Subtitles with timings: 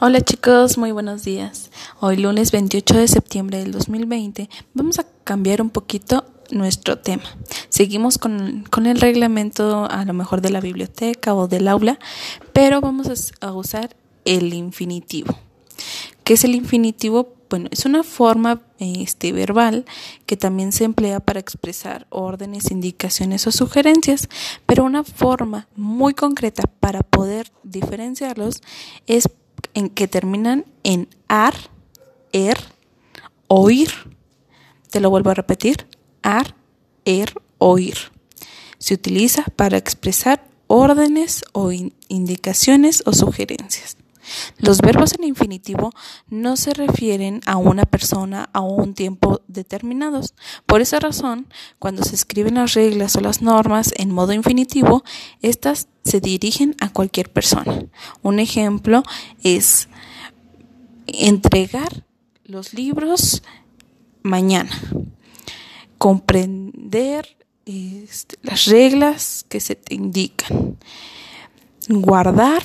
[0.00, 1.70] Hola chicos, muy buenos días.
[2.00, 7.22] Hoy lunes 28 de septiembre del 2020 vamos a cambiar un poquito nuestro tema.
[7.68, 12.00] Seguimos con, el reglamento a lo mejor de la biblioteca o del aula,
[12.52, 13.94] pero vamos a, usar
[14.24, 15.38] el infinitivo.
[16.24, 17.32] ¿Qué es el infinitivo?
[17.48, 19.84] Bueno, es una forma este, verbal
[20.26, 24.28] que también se emplea para expresar órdenes, indicaciones o sugerencias,
[24.66, 28.60] pero una forma muy concreta para poder diferenciarlos
[29.06, 29.28] es
[29.74, 31.54] en que terminan en ar,
[32.32, 32.58] er,
[33.48, 33.90] oír.
[34.90, 35.86] Te lo vuelvo a repetir,
[36.22, 36.54] ar,
[37.04, 37.96] er, oír.
[38.78, 41.72] Se utiliza para expresar órdenes o
[42.08, 43.96] indicaciones o sugerencias.
[44.58, 45.92] Los verbos en infinitivo
[46.28, 50.34] no se refieren a una persona a un tiempo determinados.
[50.66, 51.46] Por esa razón,
[51.78, 55.04] cuando se escriben las reglas o las normas en modo infinitivo,
[55.42, 57.86] estas se dirigen a cualquier persona.
[58.22, 59.02] Un ejemplo
[59.42, 59.88] es
[61.06, 62.04] entregar
[62.44, 63.42] los libros
[64.22, 64.70] mañana,
[65.98, 67.36] comprender
[67.66, 70.76] este, las reglas que se te indican,
[71.88, 72.62] guardar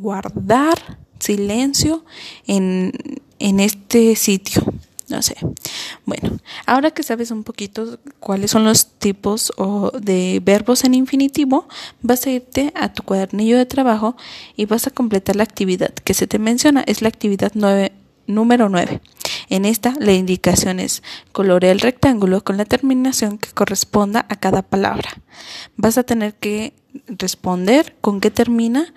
[0.00, 2.04] guardar silencio
[2.46, 2.92] en,
[3.38, 4.62] en este sitio.
[5.10, 5.34] No sé.
[6.06, 11.66] Bueno, ahora que sabes un poquito cuáles son los tipos o de verbos en infinitivo,
[12.00, 14.16] vas a irte a tu cuadernillo de trabajo
[14.56, 16.84] y vas a completar la actividad que se te menciona.
[16.86, 17.52] Es la actividad
[18.26, 19.00] número 9.
[19.48, 24.62] En esta, la indicación es colorea el rectángulo con la terminación que corresponda a cada
[24.62, 25.10] palabra.
[25.76, 26.72] Vas a tener que
[27.08, 28.94] responder con qué termina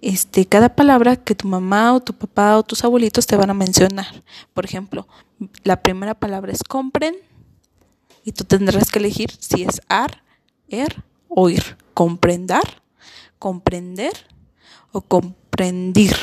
[0.00, 3.54] este, cada palabra que tu mamá o tu papá o tus abuelitos te van a
[3.54, 4.22] mencionar.
[4.52, 5.06] Por ejemplo,
[5.62, 7.16] la primera palabra es compren
[8.24, 10.22] y tú tendrás que elegir si es ar,
[10.68, 11.76] er o ir.
[11.94, 12.82] Comprendar,
[13.38, 14.12] comprender
[14.92, 16.16] o comprendir.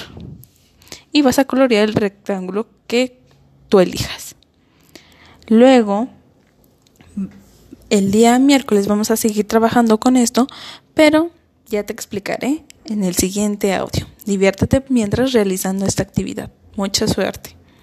[1.11, 3.21] Y vas a colorear el rectángulo que
[3.69, 4.35] tú elijas.
[5.47, 6.07] Luego,
[7.89, 10.47] el día miércoles vamos a seguir trabajando con esto,
[10.93, 11.31] pero
[11.71, 14.05] ya te explicaré en el siguiente audio.
[14.25, 16.51] Diviértete mientras realizando esta actividad.
[16.75, 17.55] Mucha suerte.